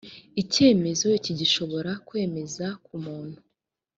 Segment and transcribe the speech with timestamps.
[0.41, 3.39] icyemezo ikigo gishobora kwemeza ko umuntu